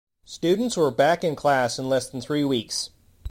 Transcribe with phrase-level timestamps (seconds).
[0.25, 2.89] Students were back in class in less than three weeks.